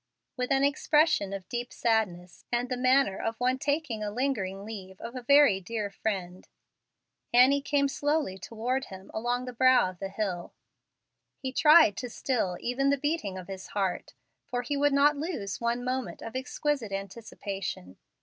With 0.35 0.51
an 0.51 0.63
expression 0.63 1.31
of 1.31 1.47
deep 1.47 1.71
sadness, 1.71 2.43
and 2.51 2.69
the 2.69 2.75
manner 2.75 3.19
of 3.21 3.39
one 3.39 3.59
taking 3.59 4.01
a 4.03 4.09
lingering 4.09 4.65
leave 4.65 4.99
of 4.99 5.15
a 5.15 5.21
very 5.21 5.59
dear 5.61 5.91
friend, 5.91 6.47
Annie 7.31 7.61
came 7.61 7.87
slowly 7.87 8.39
toward 8.39 8.85
him 8.85 9.11
along 9.13 9.45
the 9.45 9.53
brow 9.53 9.91
of 9.91 9.99
the 9.99 10.09
hill. 10.09 10.53
He 11.37 11.53
tried 11.53 11.95
to 11.97 12.09
still 12.09 12.57
even 12.59 12.89
the 12.89 12.97
beating 12.97 13.37
of 13.37 13.47
his 13.47 13.67
heart, 13.77 14.15
for 14.47 14.63
he 14.63 14.75
would 14.75 14.91
not 14.91 15.17
lose 15.17 15.61
one 15.61 15.83
moment 15.83 16.23
of 16.23 16.35
exquisite 16.35 16.91
anticipation. 16.91 17.97